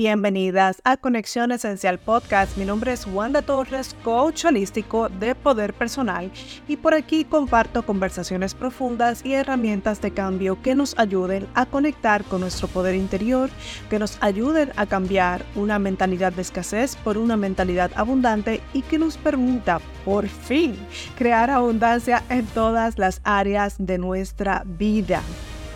Bienvenidas 0.00 0.80
a 0.84 0.96
Conexión 0.96 1.52
Esencial 1.52 1.98
Podcast. 1.98 2.56
Mi 2.56 2.64
nombre 2.64 2.90
es 2.90 3.06
Wanda 3.06 3.42
Torres, 3.42 3.94
coach 4.02 4.46
holístico 4.46 5.10
de 5.10 5.34
poder 5.34 5.74
personal 5.74 6.32
y 6.66 6.78
por 6.78 6.94
aquí 6.94 7.26
comparto 7.26 7.84
conversaciones 7.84 8.54
profundas 8.54 9.22
y 9.26 9.34
herramientas 9.34 10.00
de 10.00 10.10
cambio 10.10 10.56
que 10.62 10.74
nos 10.74 10.98
ayuden 10.98 11.46
a 11.52 11.66
conectar 11.66 12.24
con 12.24 12.40
nuestro 12.40 12.66
poder 12.66 12.94
interior, 12.94 13.50
que 13.90 13.98
nos 13.98 14.16
ayuden 14.22 14.72
a 14.76 14.86
cambiar 14.86 15.44
una 15.54 15.78
mentalidad 15.78 16.32
de 16.32 16.40
escasez 16.40 16.96
por 16.96 17.18
una 17.18 17.36
mentalidad 17.36 17.90
abundante 17.94 18.62
y 18.72 18.80
que 18.80 18.98
nos 18.98 19.18
permita 19.18 19.82
por 20.06 20.26
fin 20.28 20.78
crear 21.18 21.50
abundancia 21.50 22.22
en 22.30 22.46
todas 22.46 22.98
las 22.98 23.20
áreas 23.22 23.74
de 23.78 23.98
nuestra 23.98 24.62
vida. 24.64 25.20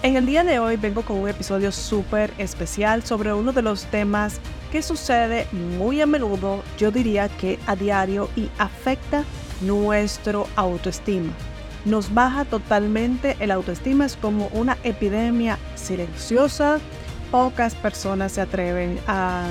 En 0.04 0.16
el 0.16 0.26
día 0.26 0.44
de 0.44 0.58
hoy 0.58 0.76
vengo 0.76 1.00
con 1.00 1.16
un 1.16 1.30
episodio 1.30 1.72
súper 1.72 2.30
especial 2.36 3.02
sobre 3.04 3.32
uno 3.32 3.54
de 3.54 3.62
los 3.62 3.86
temas 3.86 4.38
que 4.70 4.82
sucede 4.82 5.46
muy 5.78 6.02
a 6.02 6.06
menudo, 6.06 6.62
yo 6.76 6.90
diría 6.90 7.30
que 7.30 7.58
a 7.66 7.74
diario 7.74 8.28
y 8.36 8.50
afecta 8.58 9.24
nuestro 9.62 10.46
autoestima. 10.56 11.32
Nos 11.86 12.12
baja 12.12 12.44
totalmente 12.44 13.38
el 13.40 13.50
autoestima, 13.50 14.04
es 14.04 14.16
como 14.16 14.48
una 14.48 14.76
epidemia 14.84 15.58
silenciosa. 15.74 16.80
Pocas 17.30 17.74
personas 17.74 18.32
se 18.32 18.42
atreven 18.42 19.00
a, 19.06 19.46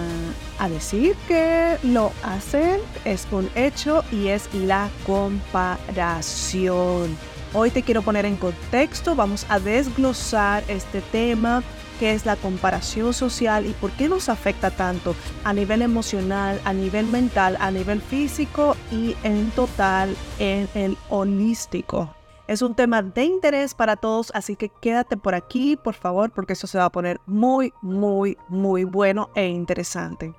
a 0.59 0.69
decir 0.69 1.15
que 1.27 1.77
lo 1.81 2.11
hacen, 2.21 2.79
es 3.05 3.27
un 3.31 3.49
hecho 3.55 4.03
y 4.11 4.27
es 4.27 4.53
la 4.53 4.87
comparación. 5.07 7.17
Hoy 7.55 7.69
te 7.69 7.83
quiero 7.83 8.01
poner 8.01 8.25
en 8.25 8.35
contexto, 8.35 9.15
vamos 9.15 9.45
a 9.47 9.59
desglosar 9.59 10.63
este 10.67 11.01
tema 11.01 11.61
que 11.99 12.11
es 12.11 12.25
la 12.25 12.35
comparación 12.35 13.13
social 13.13 13.67
y 13.67 13.73
por 13.73 13.91
qué 13.91 14.09
nos 14.09 14.27
afecta 14.27 14.71
tanto 14.71 15.15
a 15.43 15.53
nivel 15.53 15.83
emocional, 15.83 16.59
a 16.65 16.73
nivel 16.73 17.05
mental, 17.05 17.55
a 17.59 17.69
nivel 17.69 18.01
físico 18.01 18.75
y 18.91 19.15
en 19.21 19.51
total 19.51 20.15
en 20.39 20.67
el 20.73 20.97
holístico. 21.09 22.15
Es 22.47 22.63
un 22.63 22.73
tema 22.73 23.03
de 23.03 23.23
interés 23.23 23.75
para 23.75 23.97
todos, 23.97 24.31
así 24.33 24.55
que 24.55 24.71
quédate 24.81 25.15
por 25.15 25.35
aquí, 25.35 25.77
por 25.77 25.93
favor, 25.93 26.31
porque 26.31 26.53
eso 26.53 26.65
se 26.65 26.79
va 26.79 26.85
a 26.85 26.91
poner 26.91 27.21
muy, 27.27 27.71
muy, 27.83 28.35
muy 28.49 28.83
bueno 28.83 29.29
e 29.35 29.45
interesante. 29.47 30.33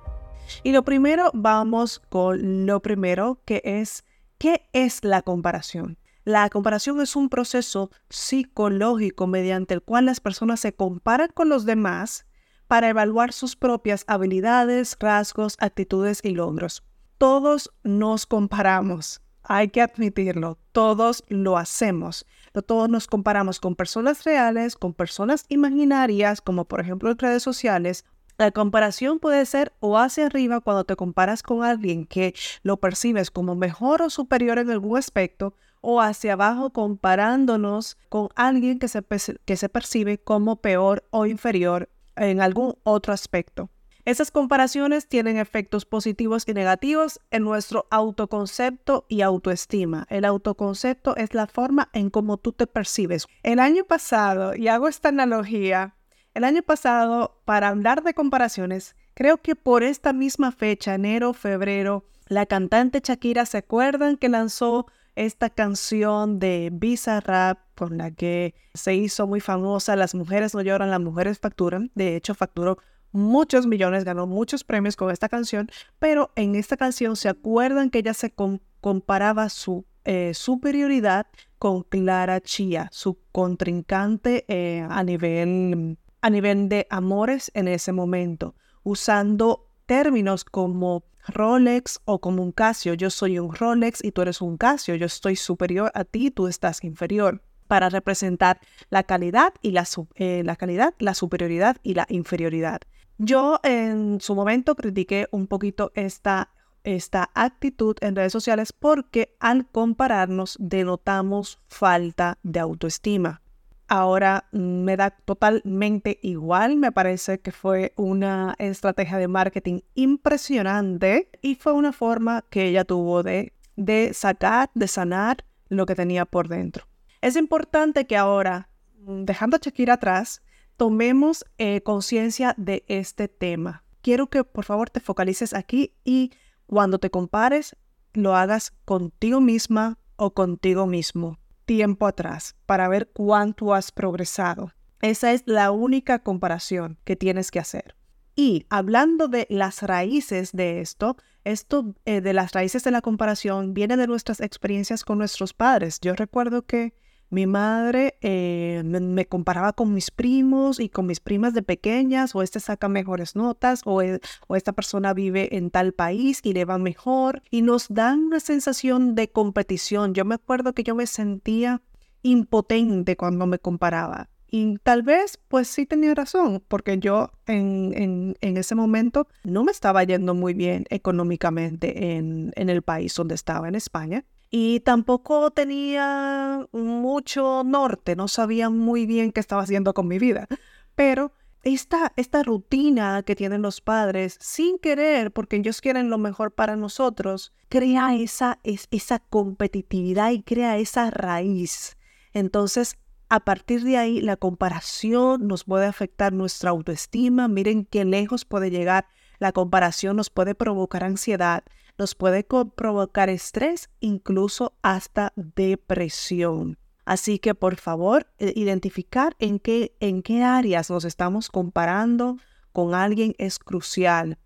Y 0.63 0.73
lo 0.73 0.83
primero, 0.83 1.31
vamos 1.33 2.01
con 2.09 2.65
lo 2.65 2.81
primero, 2.81 3.39
que 3.45 3.61
es, 3.63 4.03
¿qué 4.37 4.67
es 4.73 5.01
la 5.05 5.21
comparación? 5.21 5.97
La 6.25 6.49
comparación 6.49 6.99
es 7.01 7.15
un 7.15 7.29
proceso 7.29 7.91
psicológico 8.09 9.27
mediante 9.27 9.75
el 9.75 9.83
cual 9.83 10.05
las 10.05 10.19
personas 10.19 10.59
se 10.59 10.73
comparan 10.73 11.29
con 11.31 11.49
los 11.49 11.65
demás 11.65 12.25
para 12.67 12.89
evaluar 12.89 13.31
sus 13.31 13.55
propias 13.55 14.05
habilidades, 14.07 14.97
rasgos, 14.99 15.55
actitudes 15.59 16.21
y 16.23 16.31
logros. 16.31 16.83
Todos 17.19 17.71
nos 17.83 18.25
comparamos, 18.25 19.21
hay 19.43 19.69
que 19.69 19.83
admitirlo, 19.83 20.57
todos 20.71 21.23
lo 21.27 21.59
hacemos. 21.59 22.25
Todos 22.65 22.89
nos 22.89 23.05
comparamos 23.05 23.59
con 23.59 23.75
personas 23.75 24.23
reales, 24.23 24.75
con 24.75 24.93
personas 24.93 25.45
imaginarias, 25.49 26.41
como 26.41 26.65
por 26.65 26.79
ejemplo 26.79 27.11
en 27.11 27.19
redes 27.19 27.43
sociales. 27.43 28.03
La 28.37 28.51
comparación 28.51 29.19
puede 29.19 29.45
ser 29.45 29.73
o 29.79 29.97
hacia 29.97 30.25
arriba 30.25 30.59
cuando 30.59 30.83
te 30.85 30.95
comparas 30.95 31.43
con 31.43 31.63
alguien 31.63 32.05
que 32.05 32.33
lo 32.63 32.77
percibes 32.77 33.29
como 33.29 33.55
mejor 33.55 34.01
o 34.01 34.09
superior 34.09 34.57
en 34.57 34.71
algún 34.71 34.97
aspecto, 34.97 35.53
o 35.85 36.01
hacia 36.01 36.33
abajo 36.33 36.71
comparándonos 36.71 37.97
con 38.09 38.29
alguien 38.35 38.79
que 38.79 38.87
se, 38.87 39.03
que 39.45 39.55
se 39.55 39.69
percibe 39.69 40.17
como 40.17 40.57
peor 40.57 41.05
o 41.11 41.27
inferior 41.27 41.89
en 42.15 42.41
algún 42.41 42.75
otro 42.83 43.13
aspecto. 43.13 43.69
Esas 44.03 44.29
comparaciones 44.29 45.07
tienen 45.07 45.37
efectos 45.37 45.85
positivos 45.85 46.43
y 46.47 46.53
negativos 46.53 47.19
en 47.31 47.43
nuestro 47.43 47.87
autoconcepto 47.89 49.05
y 49.09 49.21
autoestima. 49.21 50.05
El 50.09 50.25
autoconcepto 50.25 51.15
es 51.15 51.33
la 51.33 51.47
forma 51.47 51.89
en 51.91 52.11
cómo 52.11 52.37
tú 52.37 52.51
te 52.51 52.67
percibes. 52.67 53.25
El 53.41 53.59
año 53.59 53.83
pasado, 53.83 54.55
y 54.55 54.67
hago 54.67 54.87
esta 54.87 55.09
analogía, 55.09 55.95
el 56.35 56.43
año 56.43 56.61
pasado, 56.61 57.41
para 57.45 57.69
hablar 57.69 58.03
de 58.03 58.13
comparaciones, 58.13 58.95
creo 59.15 59.37
que 59.37 59.55
por 59.55 59.81
esta 59.81 60.13
misma 60.13 60.51
fecha, 60.51 60.93
enero, 60.93 61.33
febrero, 61.33 62.05
la 62.27 62.45
cantante 62.45 63.01
Shakira, 63.03 63.45
¿se 63.45 63.57
acuerdan 63.57 64.17
que 64.17 64.29
lanzó 64.29 64.85
esta 65.15 65.49
canción 65.49 66.39
de 66.39 66.69
Visa 66.71 67.19
Rap 67.19 67.59
con 67.75 67.97
la 67.97 68.11
que 68.11 68.55
se 68.73 68.95
hizo 68.95 69.27
muy 69.27 69.39
famosa, 69.39 69.95
Las 69.95 70.15
mujeres 70.15 70.53
no 70.53 70.61
lloran, 70.61 70.91
las 70.91 70.99
mujeres 70.99 71.39
facturan. 71.39 71.91
De 71.95 72.15
hecho, 72.15 72.35
facturó 72.35 72.77
muchos 73.11 73.65
millones, 73.65 74.03
ganó 74.03 74.27
muchos 74.27 74.63
premios 74.63 74.95
con 74.95 75.09
esta 75.09 75.29
canción, 75.29 75.69
pero 75.99 76.31
en 76.35 76.55
esta 76.55 76.77
canción 76.77 77.15
se 77.15 77.29
acuerdan 77.29 77.89
que 77.89 77.99
ella 77.99 78.13
se 78.13 78.33
comparaba 78.81 79.49
su 79.49 79.85
eh, 80.03 80.33
superioridad 80.33 81.25
con 81.57 81.83
Clara 81.83 82.41
Chia, 82.41 82.89
su 82.91 83.17
contrincante 83.31 84.45
eh, 84.47 84.85
a, 84.87 85.03
nivel, 85.03 85.97
a 86.21 86.29
nivel 86.29 86.69
de 86.69 86.85
amores 86.89 87.49
en 87.55 87.67
ese 87.67 87.91
momento, 87.91 88.53
usando 88.83 89.64
términos 89.85 90.43
como 90.43 91.03
Rolex 91.27 92.01
o 92.05 92.19
como 92.19 92.43
un 92.43 92.51
Casio. 92.51 92.93
Yo 92.93 93.09
soy 93.09 93.39
un 93.39 93.53
Rolex 93.53 94.03
y 94.03 94.11
tú 94.11 94.21
eres 94.21 94.41
un 94.41 94.57
Casio. 94.57 94.95
Yo 94.95 95.05
estoy 95.05 95.35
superior 95.35 95.91
a 95.93 96.03
ti, 96.03 96.31
tú 96.31 96.47
estás 96.47 96.83
inferior 96.83 97.41
para 97.67 97.89
representar 97.89 98.59
la 98.89 99.03
calidad 99.03 99.53
y 99.61 99.71
la, 99.71 99.87
eh, 100.15 100.43
calidad, 100.57 100.93
la 100.99 101.13
superioridad 101.13 101.77
y 101.83 101.95
la 101.95 102.05
inferioridad. 102.09 102.81
Yo 103.17 103.59
en 103.63 104.19
su 104.21 104.35
momento 104.35 104.75
critiqué 104.75 105.27
un 105.31 105.47
poquito 105.47 105.91
esta, 105.95 106.51
esta 106.83 107.31
actitud 107.33 107.95
en 108.01 108.15
redes 108.15 108.33
sociales 108.33 108.73
porque 108.73 109.35
al 109.39 109.67
compararnos 109.67 110.57
denotamos 110.59 111.59
falta 111.67 112.37
de 112.43 112.59
autoestima 112.59 113.41
ahora 113.87 114.47
me 114.51 114.97
da 114.97 115.11
totalmente 115.11 116.19
igual. 116.21 116.77
Me 116.77 116.91
parece 116.91 117.39
que 117.39 117.51
fue 117.51 117.93
una 117.95 118.55
estrategia 118.59 119.17
de 119.17 119.27
marketing 119.27 119.81
impresionante 119.93 121.29
y 121.41 121.55
fue 121.55 121.73
una 121.73 121.91
forma 121.91 122.43
que 122.49 122.67
ella 122.67 122.85
tuvo 122.85 123.23
de, 123.23 123.53
de 123.75 124.13
sacar, 124.13 124.69
de 124.73 124.87
sanar 124.87 125.45
lo 125.69 125.85
que 125.85 125.95
tenía 125.95 126.25
por 126.25 126.47
dentro. 126.47 126.87
Es 127.21 127.35
importante 127.35 128.05
que 128.05 128.17
ahora, 128.17 128.69
dejando 128.97 129.57
a 129.57 129.59
Shakira 129.59 129.95
atrás, 129.95 130.41
tomemos 130.77 131.45
eh, 131.57 131.81
conciencia 131.81 132.53
de 132.57 132.83
este 132.87 133.27
tema. 133.27 133.83
Quiero 134.01 134.27
que 134.27 134.43
por 134.43 134.65
favor 134.65 134.89
te 134.89 134.99
focalices 134.99 135.53
aquí 135.53 135.93
y 136.03 136.31
cuando 136.67 136.99
te 136.99 137.09
compares, 137.09 137.75
lo 138.13 138.35
hagas 138.35 138.71
contigo 138.85 139.41
misma 139.41 139.97
o 140.15 140.33
contigo 140.33 140.85
mismo 140.85 141.39
tiempo 141.65 142.07
atrás 142.07 142.55
para 142.65 142.87
ver 142.87 143.09
cuánto 143.13 143.73
has 143.73 143.91
progresado. 143.91 144.71
Esa 145.01 145.33
es 145.33 145.43
la 145.45 145.71
única 145.71 146.19
comparación 146.19 146.97
que 147.03 147.15
tienes 147.15 147.51
que 147.51 147.59
hacer. 147.59 147.95
Y 148.35 148.65
hablando 148.69 149.27
de 149.27 149.47
las 149.49 149.81
raíces 149.81 150.51
de 150.51 150.81
esto, 150.81 151.15
esto 151.43 151.95
eh, 152.05 152.21
de 152.21 152.33
las 152.33 152.51
raíces 152.53 152.83
de 152.83 152.91
la 152.91 153.01
comparación 153.01 153.73
viene 153.73 153.97
de 153.97 154.07
nuestras 154.07 154.41
experiencias 154.41 155.03
con 155.03 155.17
nuestros 155.17 155.53
padres. 155.53 155.99
Yo 156.01 156.15
recuerdo 156.15 156.65
que 156.65 156.93
mi 157.35 157.47
madre 157.47 158.17
eh, 158.21 158.81
me, 158.85 159.25
comparaba 159.25 159.73
con 159.73 159.93
mis 159.93 160.09
primos 160.09 160.79
y 160.79 160.87
con 160.87 161.05
mis 161.05 161.19
primas 161.19 161.53
de 161.53 161.63
pequeñas, 161.63 162.33
o 162.33 162.41
este 162.41 162.61
saca 162.61 162.87
mejores 162.87 163.35
notas, 163.35 163.81
o, 163.83 164.01
e, 164.01 164.21
o 164.47 164.55
esta 164.55 164.71
persona 164.71 165.13
vive 165.13 165.57
en 165.57 165.69
tal 165.69 165.91
país 165.91 166.39
y 166.43 166.53
le 166.53 166.63
va 166.63 166.77
mejor, 166.77 167.43
y 167.51 167.61
nos 167.61 167.87
dan 167.89 168.27
una 168.27 168.39
sensación 168.39 169.15
de 169.15 169.29
competición. 169.29 170.13
Yo 170.13 170.23
me 170.23 170.35
acuerdo 170.35 170.73
que 170.73 170.83
yo 170.83 170.95
me 170.95 171.07
sentía 171.07 171.81
impotente 172.23 173.17
cuando 173.17 173.45
me 173.47 173.59
comparaba. 173.59 174.29
Y 174.49 174.77
tal 174.83 175.03
vez, 175.03 175.37
pues 175.49 175.67
sí 175.67 175.85
tenía 175.85 176.15
razón, 176.15 176.63
porque 176.69 176.99
yo 176.99 177.31
en, 177.47 178.37
ese 178.39 178.75
momento 178.75 179.27
no 179.43 179.65
me 179.65 179.73
estaba 179.73 180.05
yendo 180.05 180.33
muy 180.33 180.53
bien 180.53 180.85
económicamente 180.89 182.15
en, 182.15 182.53
en 182.55 182.69
el 182.69 182.81
país 182.81 183.13
donde 183.13 183.35
estaba, 183.35 183.67
en 183.67 183.75
España 183.75 184.23
y 184.57 184.79
tampoco 184.79 185.51
tenía 185.51 186.65
mucho 186.71 187.63
norte, 187.65 188.15
no 188.15 188.29
sabía 188.29 188.69
muy 188.69 189.05
bien 189.05 189.33
qué 189.33 189.41
estaba 189.41 189.63
haciendo 189.63 189.93
con 189.93 190.07
mi 190.07 190.17
vida. 190.17 190.47
Pero 190.95 191.33
esta, 191.63 192.13
esta 192.15 192.41
rutina 192.41 193.21
que 193.23 193.35
tienen 193.35 193.61
los 193.61 193.81
padres, 193.81 194.37
sin 194.39 194.79
querer, 194.79 195.33
porque 195.33 195.57
ellos 195.57 195.81
quieren 195.81 196.09
lo 196.09 196.17
mejor 196.17 196.53
para 196.53 196.77
nosotros, 196.77 197.51
crea 197.67 198.15
esa, 198.15 198.59
esa 198.63 199.19
competitividad 199.19 200.31
y 200.31 200.41
crea 200.41 200.77
esa 200.77 201.11
raíz. 201.11 201.97
Entonces, 202.31 202.95
a 203.27 203.41
partir 203.41 203.83
de 203.83 203.97
ahí, 203.97 204.21
la 204.21 204.37
comparación 204.37 205.49
nos 205.49 205.65
puede 205.65 205.85
afectar 205.85 206.31
nuestra 206.31 206.69
autoestima. 206.69 207.49
Miren 207.49 207.83
qué 207.83 208.05
lejos 208.05 208.45
puede 208.45 208.71
llegar. 208.71 209.05
La 209.37 209.51
comparación 209.51 210.15
nos 210.15 210.29
puede 210.29 210.55
provocar 210.55 211.03
ansiedad, 211.03 211.65
nos 211.97 212.15
puede 212.15 212.43
provocar 212.43 213.29
estrés, 213.29 213.89
incluso 213.99 214.73
hasta 214.81 215.33
depresión. 215.35 216.77
Así 217.05 217.37
que 217.39 217.53
por 217.53 217.75
favor, 217.77 218.27
eh, 218.39 218.51
identificar 218.55 219.35
en 219.39 219.59
qué, 219.59 219.95
en 219.99 220.23
qué 220.23 220.43
áreas 220.43 220.89
nos 220.89 221.05
estamos 221.05 221.49
comparando 221.49 222.37
con 222.71 222.95
alguien 222.95 223.35
es 223.37 223.59
crucial. 223.59 224.39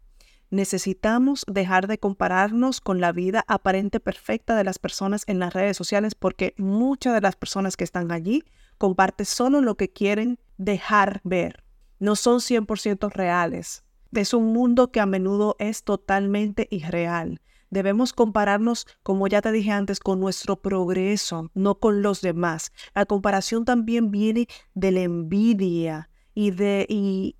Necesitamos 0.51 1.45
dejar 1.47 1.87
de 1.87 1.99
compararnos 1.99 2.81
con 2.81 2.99
la 2.99 3.11
vida 3.11 3.45
aparente 3.47 3.99
perfecta 3.99 4.55
de 4.55 4.63
las 4.63 4.79
personas 4.79 5.23
en 5.27 5.39
las 5.39 5.53
redes 5.53 5.77
sociales 5.77 6.15
porque 6.15 6.53
muchas 6.57 7.13
de 7.13 7.21
las 7.21 7.35
personas 7.35 7.77
que 7.77 7.83
están 7.83 8.11
allí 8.11 8.43
comparten 8.77 9.25
solo 9.25 9.61
lo 9.61 9.75
que 9.75 9.89
quieren 9.89 10.39
dejar 10.57 11.21
ver. 11.23 11.63
No 11.99 12.15
son 12.15 12.39
100% 12.39 13.11
reales. 13.11 13.83
Es 14.13 14.33
un 14.33 14.53
mundo 14.53 14.91
que 14.91 14.99
a 14.99 15.05
menudo 15.05 15.55
es 15.59 15.83
totalmente 15.83 16.67
irreal. 16.71 17.41
Debemos 17.69 18.13
compararnos, 18.13 18.87
como 19.03 19.27
ya 19.27 19.41
te 19.41 19.51
dije 19.51 19.71
antes, 19.71 19.99
con 19.99 20.19
nuestro 20.19 20.59
progreso, 20.59 21.51
no 21.53 21.75
con 21.75 22.01
los 22.01 22.21
demás. 22.21 22.71
La 22.95 23.05
comparación 23.05 23.65
también 23.65 24.09
viene 24.09 24.47
de 24.73 24.91
la 24.91 25.01
envidia 25.01 26.09
y, 26.33 26.49
de, 26.51 26.87
y, 26.89 27.35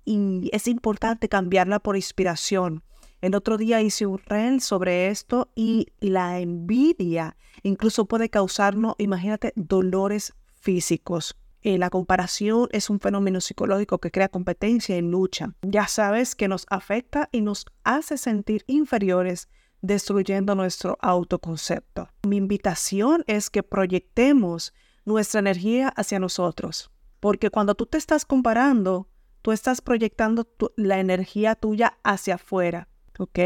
es 0.52 0.68
importante 0.68 1.28
cambiarla 1.28 1.80
por 1.80 1.96
inspiración. 1.96 2.84
El 3.20 3.34
otro 3.34 3.58
día 3.58 3.82
hice 3.82 4.06
un 4.06 4.18
reel 4.18 4.60
sobre 4.60 5.08
esto 5.08 5.50
y 5.54 5.88
la 5.98 6.38
envidia 6.38 7.36
incluso 7.62 8.06
puede 8.06 8.30
causarnos, 8.30 8.94
imagínate, 8.98 9.52
dolores 9.56 10.34
físicos. 10.46 11.36
Eh, 11.62 11.78
la 11.78 11.90
comparación 11.90 12.68
es 12.72 12.88
un 12.88 13.00
fenómeno 13.00 13.40
psicológico 13.40 13.98
que 13.98 14.10
crea 14.10 14.28
competencia 14.28 14.96
y 14.96 15.02
lucha. 15.02 15.54
Ya 15.62 15.86
sabes 15.86 16.34
que 16.34 16.48
nos 16.48 16.66
afecta 16.70 17.28
y 17.32 17.42
nos 17.42 17.66
hace 17.84 18.16
sentir 18.16 18.64
inferiores 18.66 19.48
destruyendo 19.82 20.54
nuestro 20.54 20.98
autoconcepto. 21.00 22.08
Mi 22.26 22.36
invitación 22.36 23.24
es 23.26 23.50
que 23.50 23.62
proyectemos 23.62 24.74
nuestra 25.04 25.40
energía 25.40 25.88
hacia 25.88 26.18
nosotros, 26.18 26.90
porque 27.20 27.50
cuando 27.50 27.74
tú 27.74 27.86
te 27.86 27.98
estás 27.98 28.24
comparando, 28.24 29.08
tú 29.42 29.52
estás 29.52 29.80
proyectando 29.80 30.46
la 30.76 31.00
energía 31.00 31.54
tuya 31.54 31.98
hacia 32.04 32.34
afuera, 32.34 32.88
¿ok? 33.18 33.38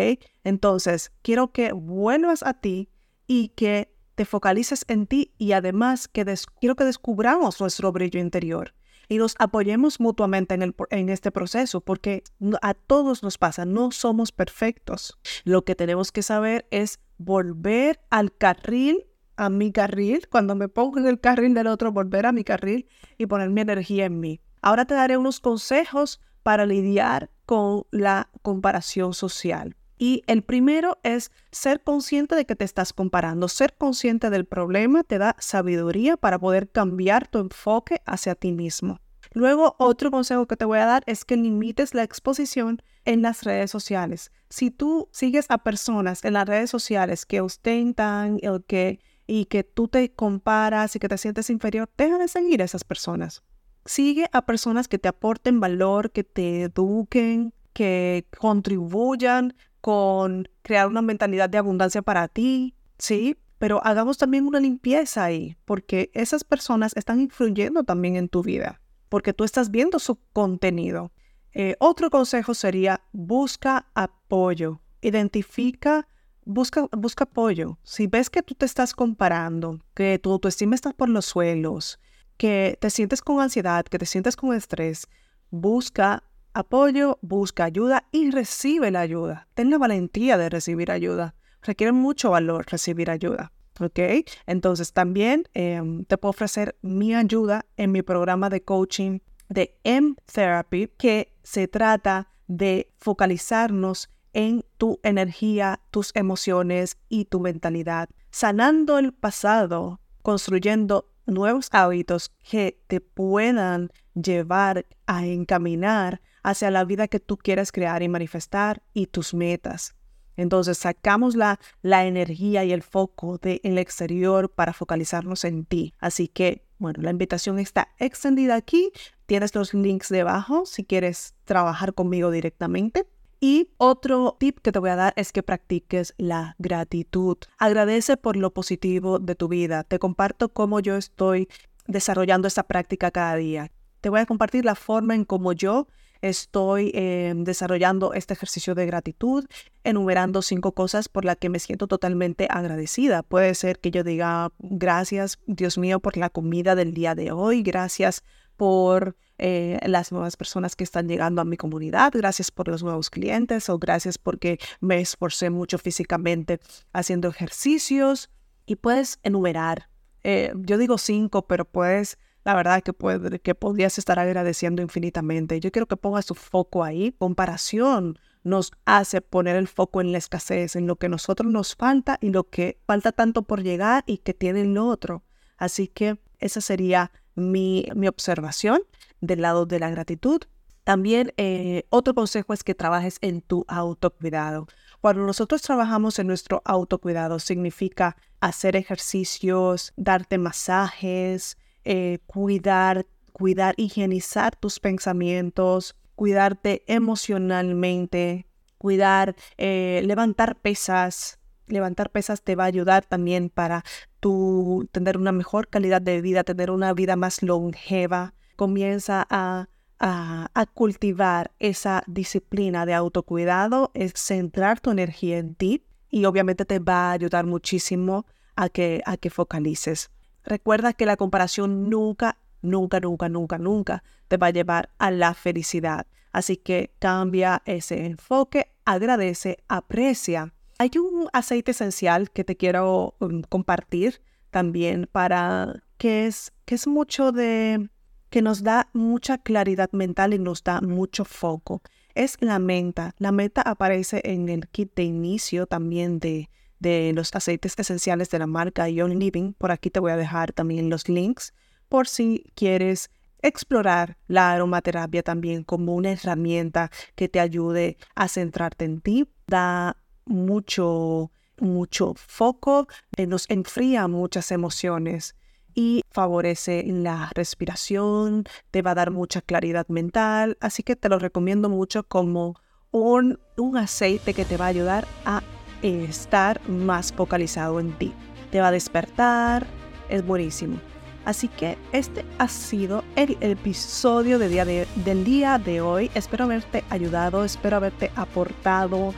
Entonces, 0.43 1.13
quiero 1.23 1.53
que 1.53 1.73
vuelvas 1.73 2.43
a 2.43 2.55
ti 2.55 2.89
y 3.27 3.49
que 3.51 3.94
te 4.15 4.25
focalices 4.25 4.85
en 4.89 5.07
ti 5.07 5.33
y 5.39 5.53
además 5.53 6.09
que 6.09 6.25
quiero 6.61 6.77
que 6.77 6.85
descubramos 6.85 7.61
nuestro 7.61 7.93
brillo 7.93 8.21
interior 8.21 8.75
y 9.09 9.19
nos 9.19 9.35
apoyemos 9.39 10.01
mutuamente 10.01 10.55
en, 10.55 10.63
el, 10.63 10.75
en 10.91 11.09
este 11.09 11.31
proceso, 11.31 11.81
porque 11.81 12.25
a 12.63 12.75
todos 12.75 13.23
nos 13.23 13.39
pasa, 13.39 13.65
no 13.65 13.91
somos 13.91 14.33
perfectos. 14.33 15.19
Lo 15.45 15.65
que 15.65 15.75
tenemos 15.75 16.13
que 16.13 16.23
saber 16.23 16.67
es 16.71 17.01
volver 17.19 18.01
al 18.11 18.35
carril, 18.37 19.07
a 19.37 19.51
mi 19.51 19.73
carril, 19.73 20.29
cuando 20.29 20.55
me 20.55 20.69
pongo 20.69 20.99
en 20.99 21.07
el 21.07 21.21
carril 21.21 21.55
del 21.55 21.67
otro, 21.67 21.93
volver 21.93 22.27
a 22.27 22.33
mi 22.33 22.45
carril 22.45 22.89
y 23.19 23.27
poner 23.27 23.51
mi 23.51 23.61
energía 23.61 24.07
en 24.07 24.21
mí. 24.21 24.41
Ahora 24.63 24.85
te 24.85 24.95
daré 24.95 25.17
unos 25.17 25.41
consejos 25.41 26.21
para 26.43 26.67
lidiar 26.67 27.31
con 27.47 27.85
la 27.91 28.31
comparación 28.43 29.13
social. 29.13 29.77
Y 29.97 30.23
el 30.27 30.43
primero 30.43 30.99
es 31.03 31.31
ser 31.53 31.83
consciente 31.83 32.35
de 32.35 32.47
que 32.47 32.57
te 32.57 32.65
estás 32.65 32.93
comparando. 32.93 33.49
Ser 33.49 33.75
consciente 33.77 34.31
del 34.31 34.45
problema 34.45 35.05
te 35.05 35.19
da 35.19 35.37
sabiduría 35.39 36.17
para 36.17 36.39
poder 36.39 36.71
cambiar 36.71 37.29
tu 37.29 37.39
enfoque 37.39 38.03
hacia 38.05 38.35
ti 38.35 38.53
mismo. 38.53 39.01
Luego, 39.33 39.75
otro 39.79 40.11
consejo 40.11 40.47
que 40.47 40.57
te 40.57 40.65
voy 40.65 40.79
a 40.79 40.87
dar 40.87 41.03
es 41.07 41.25
que 41.25 41.37
limites 41.37 41.95
la 41.95 42.03
exposición 42.03 42.83
en 43.05 43.23
las 43.23 43.43
redes 43.43 43.71
sociales. 43.71 44.31
Si 44.49 44.71
tú 44.71 45.09
sigues 45.13 45.47
a 45.49 45.59
personas 45.59 46.25
en 46.25 46.35
las 46.35 46.47
redes 46.47 46.71
sociales 46.71 47.27
que 47.27 47.41
ostentan 47.41 48.39
el 48.43 48.65
que, 48.65 49.01
y 49.27 49.47
que 49.47 49.65
tú 49.65 49.89
te 49.89 50.13
comparas 50.13 50.95
y 50.95 50.99
que 50.99 51.09
te 51.09 51.19
sientes 51.19 51.51
inferior, 51.51 51.91
deja 51.97 52.19
de 52.19 52.29
seguir 52.29 52.63
a 52.63 52.65
esas 52.65 52.85
personas. 52.85 53.43
Sigue 53.87 54.29
a 54.33 54.47
personas 54.47 54.89
que 54.89 54.99
te 54.99 55.09
aporten 55.09 55.61
valor, 55.61 56.11
que 56.11 56.25
te 56.25 56.63
eduquen, 56.63 57.53
que 57.73 58.27
contribuyan 58.39 59.55
con 59.85 60.49
crear 60.63 60.89
una 60.89 61.03
mentalidad 61.03 61.51
de 61.51 61.59
abundancia 61.59 62.01
para 62.01 62.27
ti, 62.27 62.75
¿sí? 62.97 63.37
Pero 63.59 63.85
hagamos 63.85 64.17
también 64.17 64.47
una 64.47 64.59
limpieza 64.59 65.25
ahí, 65.25 65.59
porque 65.67 66.11
esas 66.15 66.43
personas 66.43 66.97
están 66.97 67.21
influyendo 67.21 67.85
también 67.85 68.17
en 68.17 68.31
tu 68.31 68.43
vida, 68.43 68.81
porque 69.11 69.35
tú 69.35 69.45
estás 69.45 69.71
viendo 69.71 69.99
su 69.99 70.17
contenido. 70.33 71.13
Eh, 71.53 71.77
otro 71.81 72.09
consejo 72.09 72.55
sería 72.55 73.03
busca 73.13 73.91
apoyo, 73.93 74.81
identifica, 75.03 76.09
busca, 76.47 76.89
busca 76.97 77.25
apoyo. 77.25 77.79
Si 77.83 78.07
ves 78.07 78.31
que 78.31 78.43
tú 78.43 78.55
te 78.55 78.65
estás 78.65 78.95
comparando, 78.95 79.81
que 79.93 80.19
tu 80.19 80.33
autoestima 80.33 80.77
está 80.77 80.95
por 80.95 81.11
los 81.11 81.27
suelos, 81.27 82.01
que 82.39 82.79
te 82.81 82.89
sientes 82.89 83.21
con 83.21 83.39
ansiedad, 83.39 83.85
que 83.85 83.99
te 83.99 84.07
sientes 84.07 84.35
con 84.35 84.55
estrés, 84.55 85.09
busca 85.51 86.23
apoyo, 86.55 87.19
busca 87.21 87.65
ayuda 87.65 88.09
y 88.13 88.31
recibe 88.31 88.91
la 88.91 89.01
ayuda. 89.01 89.49
Ten 89.55 89.71
la 89.71 89.79
valentía 89.79 90.39
de 90.39 90.49
recibir 90.49 90.91
ayuda. 90.91 91.35
Requiere 91.63 91.93
mucho 91.93 92.31
valor 92.31 92.67
recibir 92.69 93.11
ayuda. 93.11 93.53
¿Ok? 93.81 93.99
Entonces 94.47 94.93
también 94.93 95.49
em, 95.53 96.05
te 96.05 96.17
puedo 96.17 96.31
ofrecer 96.31 96.77
mi 96.81 97.15
ayuda 97.15 97.67
en 97.77 97.91
mi 97.91 98.03
programa 98.03 98.49
de 98.49 98.63
coaching 98.63 99.19
de 99.49 99.77
M-Therapy 99.83 100.89
que 100.97 101.35
se 101.43 101.67
trata 101.67 102.31
de 102.47 102.93
focalizarnos 102.99 104.11
en 104.33 104.65
tu 104.79 105.01
energía, 105.03 105.81
tus 105.91 106.11
emociones 106.15 106.99
y 107.09 107.25
tu 107.25 107.41
mentalidad, 107.41 108.09
sanando 108.31 108.99
el 108.99 109.13
pasado, 109.13 110.01
construyendo 110.23 111.11
nuevos 111.27 111.69
hábitos 111.73 112.33
que 112.49 112.81
te 112.87 113.01
puedan 113.01 113.91
llevar 114.15 114.87
a 115.07 115.27
encaminar 115.27 116.21
hacia 116.43 116.71
la 116.71 116.85
vida 116.85 117.09
que 117.09 117.21
tú 117.21 117.37
quieres 117.37 117.73
crear 117.73 118.03
y 118.03 118.09
manifestar 118.09 118.83
y 118.93 119.07
tus 119.07 119.35
metas. 119.35 119.95
Entonces 120.37 120.79
sacamos 120.79 121.37
la, 121.37 121.61
la 121.83 122.07
energía 122.07 122.65
y 122.65 122.73
el 122.73 122.83
foco 122.83 123.39
del 123.39 123.79
exterior 123.79 124.51
para 124.51 124.73
focalizarnos 124.73 125.45
en 125.45 125.65
ti. 125.65 125.95
Así 125.99 126.29
que, 126.29 126.65
bueno, 126.79 127.03
la 127.03 127.11
invitación 127.11 127.59
está 127.59 127.89
extendida 127.99 128.57
aquí. 128.57 128.91
Tienes 129.27 129.55
los 129.55 129.75
links 129.75 130.09
debajo 130.09 130.67
si 130.67 130.85
quieres 130.85 131.35
trabajar 131.45 131.95
conmigo 131.95 132.31
directamente. 132.31 133.07
Y 133.41 133.69
otro 133.77 134.37
tip 134.41 134.59
que 134.61 134.73
te 134.73 134.79
voy 134.79 134.91
a 134.91 134.97
dar 134.97 135.13
es 135.17 135.31
que 135.31 135.43
practiques 135.43 136.15
la 136.17 136.57
gratitud. 136.59 137.37
Agradece 137.59 138.17
por 138.17 138.37
lo 138.37 138.53
positivo 138.53 139.19
de 139.19 139.35
tu 139.35 139.49
vida. 139.49 139.85
Te 139.85 139.99
comparto 139.99 140.49
cómo 140.49 140.81
yo 140.81 140.97
estoy 140.97 141.49
desarrollando 141.87 142.49
esta 142.49 142.63
práctica 142.63 143.11
cada 143.11 143.37
día. 143.37 143.71
Te 144.05 144.11
voy 144.11 144.21
a 144.21 144.27
compartir 144.27 144.67
la 144.67 144.75
forma 144.75 145.15
en 145.15 145.25
cómo 145.25 145.55
yo 145.55 145.89
estoy 146.21 146.91
em, 146.93 147.43
desarrollando 147.43 148.13
este 148.13 148.35
ejercicio 148.35 148.75
de 148.75 148.85
gratitud, 148.85 149.47
enumerando 149.83 150.43
cinco 150.43 150.73
cosas 150.73 151.09
por 151.09 151.25
las 151.25 151.39
que 151.39 151.49
me 151.49 151.59
siento 151.59 151.87
totalmente 151.87 152.47
agradecida. 152.51 153.23
Puede 153.23 153.55
ser 153.55 153.79
que 153.79 153.91
yo 153.91 154.05
diga 154.05 154.53
gracias, 154.59 155.39
Dios 155.47 155.79
mío, 155.79 156.01
por 156.01 156.19
la 156.19 156.29
comida 156.29 156.75
del 156.75 156.93
día 156.93 157.15
de 157.15 157.33
hoy, 157.33 157.63
gracias 157.63 158.25
por 158.59 159.17
eh, 159.39 159.81
las 159.87 160.13
nuevas 160.13 160.37
personas 160.37 160.77
que 160.77 160.85
están 160.85 161.09
llegando 161.09 161.41
a 161.41 161.47
mi 161.47 161.57
comunidad, 161.57 162.13
gracias 162.15 162.51
por 162.51 162.69
los 162.69 162.83
nuevos 162.83 163.09
clientes 163.09 163.71
o 163.71 163.79
gracias 163.79 164.19
porque 164.19 164.59
me 164.81 165.01
esforcé 165.01 165.49
mucho 165.49 165.79
físicamente 165.79 166.61
haciendo 166.93 167.29
ejercicios 167.29 168.29
y 168.67 168.77
puedes 168.77 169.19
enumerar. 169.23 169.89
Eh, 170.25 170.53
yo 170.57 170.77
digo 170.77 170.99
cinco, 170.99 171.47
pero 171.47 171.65
puedes 171.65 172.19
la 172.45 172.55
verdad 172.55 172.83
que, 172.83 172.93
puede, 172.93 173.41
que 173.41 173.55
podrías 173.55 173.99
estar 173.99 174.19
agradeciendo 174.19 174.83
infinitamente. 174.83 175.61
Yo 175.61 175.73
quiero 175.73 175.87
que 175.87 175.97
pongas 175.97 176.27
tu 176.27 176.35
foco 176.35 176.85
ahí. 176.85 177.13
Comparación 177.19 178.19
nos 178.43 178.73
hace 178.85 179.23
poner 179.23 179.57
el 179.57 179.67
foco 179.67 180.03
en 180.03 180.13
la 180.13 180.19
escasez, 180.19 180.77
en 180.77 180.87
lo 180.87 180.97
que 180.97 181.09
nosotros 181.09 181.51
nos 181.51 181.75
falta 181.75 182.19
y 182.21 182.31
lo 182.31 182.45
que 182.45 182.79
falta 182.87 183.13
tanto 183.13 183.43
por 183.43 183.63
llegar 183.63 184.05
y 184.07 184.19
que 184.19 184.35
tiene 184.35 184.61
el 184.61 184.77
otro. 184.77 185.25
Así 185.57 185.89
que 185.89 186.19
esa 186.39 186.61
sería 186.61 187.11
mi, 187.35 187.87
mi 187.95 188.07
observación 188.07 188.83
del 189.23 189.41
lado 189.41 189.65
de 189.65 189.81
la 189.81 189.89
gratitud. 189.89 190.43
También 190.85 191.33
eh, 191.39 191.87
otro 191.89 192.15
consejo 192.15 192.53
es 192.53 192.63
que 192.63 192.75
trabajes 192.75 193.17
en 193.23 193.41
tu 193.41 193.65
autocuidado. 193.69 194.67
Cuando 195.01 195.25
nosotros 195.25 195.63
trabajamos 195.63 196.19
en 196.19 196.27
nuestro 196.27 196.61
autocuidado, 196.67 197.39
significa 197.39 198.17
hacer 198.41 198.77
ejercicios, 198.77 199.95
darte 199.97 200.37
masajes, 200.37 201.57
eh, 201.85 202.19
cuidar, 202.27 203.07
cuidar, 203.33 203.75
higienizar 203.77 204.57
tus 204.57 204.81
pensamientos, 204.81 205.97
cuidarte 206.15 206.83
emocionalmente, 206.87 208.47
cuidar, 208.79 209.35
eh, 209.59 210.03
levantar 210.05 210.57
pesas. 210.61 211.39
Levantar 211.67 212.11
pesas 212.11 212.43
te 212.43 212.57
va 212.57 212.65
a 212.65 212.67
ayudar 212.67 213.07
también 213.07 213.49
para 213.49 213.85
tu 214.21 214.87
tener 214.93 215.17
una 215.17 215.33
mejor 215.33 215.69
calidad 215.69 216.03
de 216.03 216.21
vida, 216.21 216.45
tener 216.45 216.71
una 216.71 216.93
vida 216.93 217.17
más 217.17 217.43
longeva. 217.43 218.35
Comienza 218.57 219.27
a, 219.31 219.69
a, 219.99 220.51
a 220.53 220.67
cultivar 220.67 221.53
esa 221.59 222.03
disciplina 222.07 222.85
de 222.85 222.93
autocuidado, 222.93 223.91
es 223.95 224.13
centrar 224.15 224.81
tu 224.81 224.91
energía 224.91 225.39
en 225.39 225.55
ti 225.55 225.87
y 226.11 226.27
obviamente 226.27 226.67
te 226.67 226.79
va 226.79 227.09
a 227.09 227.13
ayudar 227.13 227.47
muchísimo 227.47 228.27
a 228.57 228.69
que, 228.69 229.03
a 229.07 229.17
que 229.17 229.31
focalices. 229.31 230.11
Recuerda 230.45 230.93
que 230.93 231.07
la 231.07 231.17
comparación 231.17 231.89
nunca, 231.89 232.39
nunca, 232.63 233.01
nunca, 233.01 233.29
nunca, 233.29 233.59
nunca 233.59 234.05
te 234.29 234.37
va 234.37 234.49
a 234.49 234.51
llevar 234.51 234.91
a 234.99 235.11
la 235.11 235.35
felicidad. 235.35 236.07
Así 236.33 236.57
que 236.57 236.93
cambia 236.99 237.63
ese 237.65 238.07
enfoque, 238.07 238.73
agradece, 238.85 239.59
aprecia. 239.69 240.53
Hay 240.79 240.91
un 240.99 241.29
aceite 241.33 241.71
esencial 241.71 242.31
que 242.31 242.45
te 242.45 242.57
quiero 242.57 243.15
um, 243.21 243.43
compartir 243.43 244.21
también 244.51 245.09
para 245.11 245.83
que 245.97 246.27
es, 246.27 246.53
que 246.65 246.75
es 246.75 246.87
mucho 246.87 247.33
de 247.33 247.89
que 248.31 248.43
nos 248.43 248.65
da 248.65 248.89
mucha 248.93 249.39
claridad 249.39 249.91
mental 249.93 250.35
y 250.35 250.39
nos 250.39 250.65
da 250.65 250.81
mucho 250.81 251.25
foco. 251.25 251.83
Es 252.15 252.37
la 252.41 252.59
menta. 252.59 253.15
La 253.19 253.33
menta 253.33 253.63
aparece 253.63 254.21
en 254.25 254.49
el 254.49 254.69
kit 254.69 254.93
de 254.97 255.05
inicio 255.05 255.67
también 255.67 256.19
de, 256.19 256.51
de 256.85 257.13
los 257.15 257.35
aceites 257.35 257.75
esenciales 257.79 258.29
de 258.31 258.39
la 258.39 258.47
marca 258.47 258.89
Young 258.89 259.15
Living. 259.15 259.55
Por 259.55 259.73
aquí 259.73 259.89
te 259.91 260.01
voy 260.01 260.13
a 260.13 260.17
dejar 260.17 260.53
también 260.53 260.91
los 260.91 261.09
links 261.09 261.55
por 261.89 262.07
si 262.07 262.45
quieres 262.55 263.11
explorar 263.41 264.17
la 264.29 264.53
aromaterapia 264.53 265.23
también 265.23 265.65
como 265.65 265.95
una 265.95 266.13
herramienta 266.13 266.91
que 267.15 267.29
te 267.29 267.41
ayude 267.41 267.97
a 268.15 268.29
centrarte 268.29 268.85
en 268.85 269.01
ti. 269.01 269.29
Da 269.47 269.97
mucho, 270.27 271.31
mucho 271.59 272.15
foco, 272.17 272.87
eh, 273.17 273.27
nos 273.27 273.49
enfría 273.49 274.07
muchas 274.07 274.51
emociones 274.51 275.35
y 275.75 276.03
favorece 276.11 276.85
la 276.87 277.31
respiración, 277.35 278.45
te 278.71 278.83
va 278.83 278.93
a 278.93 278.95
dar 278.95 279.11
mucha 279.11 279.41
claridad 279.41 279.89
mental, 279.89 280.57
así 280.61 280.83
que 280.83 280.97
te 280.97 281.09
lo 281.09 281.19
recomiendo 281.19 281.69
mucho 281.69 282.05
como 282.05 282.55
un, 282.93 283.41
un 283.57 283.77
aceite 283.77 284.35
que 284.35 284.45
te 284.45 284.57
va 284.57 284.67
a 284.67 284.69
ayudar 284.69 285.07
a 285.25 285.43
estar 285.85 286.61
más 286.69 287.13
focalizado 287.13 287.79
en 287.79 287.93
ti. 287.93 288.13
Te 288.51 288.61
va 288.61 288.69
a 288.69 288.73
despertar, 288.73 289.67
es 290.09 290.27
buenísimo. 290.27 290.79
Así 291.25 291.49
que 291.49 291.79
este 291.93 292.25
ha 292.39 292.49
sido 292.49 293.05
el 293.17 293.37
episodio 293.41 294.39
del 294.39 295.25
día 295.25 295.59
de 295.59 295.81
hoy. 295.81 296.11
Espero 296.15 296.45
haberte 296.45 296.85
ayudado, 296.91 297.45
espero 297.45 297.77
haberte 297.77 298.11
aportado 298.17 299.15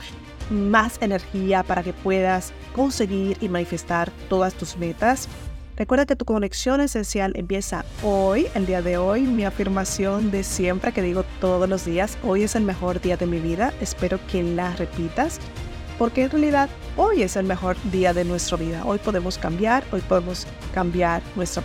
más 0.49 1.01
energía 1.01 1.63
para 1.63 1.83
que 1.83 1.93
puedas 1.93 2.53
conseguir 2.73 3.37
y 3.41 3.49
manifestar 3.49 4.11
todas 4.29 4.53
tus 4.53 4.77
metas. 4.77 5.27
Recuerda 5.75 6.07
que 6.07 6.15
tu 6.15 6.25
conexión 6.25 6.81
esencial 6.81 7.33
empieza 7.35 7.85
hoy, 8.01 8.47
el 8.55 8.65
día 8.65 8.81
de 8.81 8.97
hoy, 8.97 9.21
mi 9.21 9.45
afirmación 9.45 10.31
de 10.31 10.43
siempre 10.43 10.91
que 10.91 11.03
digo 11.03 11.23
todos 11.39 11.69
los 11.69 11.85
días, 11.85 12.17
hoy 12.23 12.43
es 12.43 12.55
el 12.55 12.63
mejor 12.63 12.99
día 12.99 13.15
de 13.15 13.27
mi 13.27 13.39
vida, 13.39 13.71
espero 13.79 14.19
que 14.31 14.41
la 14.41 14.75
repitas, 14.75 15.39
porque 15.97 16.23
en 16.23 16.31
realidad 16.31 16.69
hoy 16.95 17.23
es 17.23 17.35
el 17.35 17.45
mejor 17.45 17.75
día 17.91 18.13
de 18.13 18.23
nuestra 18.25 18.57
vida, 18.57 18.83
hoy 18.85 18.99
podemos 18.99 19.37
cambiar, 19.37 19.83
hoy 19.91 20.01
podemos 20.01 20.47
cambiar 20.73 21.21
nuestra 21.35 21.63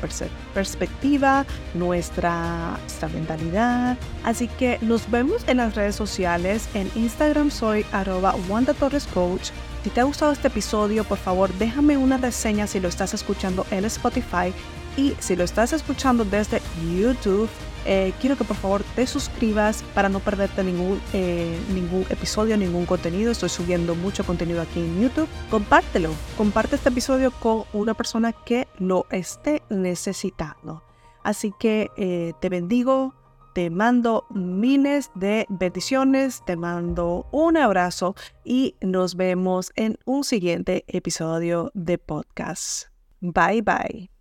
perspectiva, 0.54 1.44
nuestra, 1.74 2.78
mentalidad, 3.12 3.96
así 4.24 4.48
que 4.48 4.78
nos 4.80 5.10
vemos 5.10 5.42
en 5.46 5.58
las 5.58 5.74
redes 5.74 5.96
sociales, 5.96 6.68
en 6.74 6.90
Instagram 6.94 7.50
soy 7.50 7.84
arroba 7.92 8.34
Wanda 8.48 8.74
Torres 8.74 9.06
Coach, 9.12 9.50
si 9.82 9.90
te 9.90 10.00
ha 10.00 10.04
gustado 10.04 10.30
este 10.30 10.48
episodio, 10.48 11.02
por 11.02 11.18
favor 11.18 11.52
déjame 11.54 11.96
una 11.96 12.16
reseña 12.16 12.68
si 12.68 12.78
lo 12.78 12.88
estás 12.88 13.14
escuchando 13.14 13.66
en 13.70 13.84
Spotify. 13.84 14.52
Y 14.96 15.14
si 15.20 15.36
lo 15.36 15.44
estás 15.44 15.72
escuchando 15.72 16.24
desde 16.24 16.60
YouTube, 16.98 17.48
eh, 17.84 18.12
quiero 18.20 18.36
que 18.36 18.44
por 18.44 18.56
favor 18.56 18.82
te 18.94 19.06
suscribas 19.06 19.82
para 19.94 20.08
no 20.08 20.20
perderte 20.20 20.62
ningún, 20.64 21.00
eh, 21.12 21.58
ningún 21.74 22.04
episodio, 22.10 22.56
ningún 22.56 22.86
contenido. 22.86 23.32
Estoy 23.32 23.48
subiendo 23.48 23.94
mucho 23.94 24.24
contenido 24.24 24.62
aquí 24.62 24.80
en 24.80 25.00
YouTube. 25.00 25.28
Compártelo, 25.50 26.10
comparte 26.36 26.76
este 26.76 26.90
episodio 26.90 27.30
con 27.30 27.64
una 27.72 27.94
persona 27.94 28.32
que 28.32 28.68
lo 28.78 29.06
esté 29.10 29.62
necesitando. 29.70 30.82
Así 31.24 31.52
que 31.58 31.90
eh, 31.96 32.32
te 32.40 32.48
bendigo, 32.48 33.14
te 33.54 33.70
mando 33.70 34.26
miles 34.30 35.10
de 35.14 35.46
bendiciones, 35.48 36.42
te 36.46 36.56
mando 36.56 37.26
un 37.32 37.56
abrazo 37.56 38.14
y 38.44 38.76
nos 38.80 39.14
vemos 39.14 39.72
en 39.76 39.98
un 40.04 40.24
siguiente 40.24 40.84
episodio 40.88 41.70
de 41.74 41.98
podcast. 41.98 42.88
Bye 43.20 43.62
bye. 43.62 44.11